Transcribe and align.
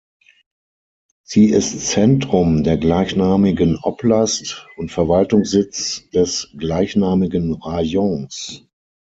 Sie 1.21 1.51
ist 1.51 1.79
Zentrum 1.79 2.63
der 2.63 2.77
gleichnamigen 2.79 3.77
Oblast 3.83 4.67
und 4.75 4.91
Verwaltungssitz 4.91 6.09
des 6.09 6.51
gleichnamigen 6.57 7.53
Rajons. 7.53 8.65